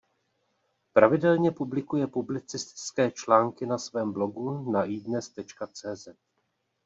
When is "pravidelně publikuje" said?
0.93-2.07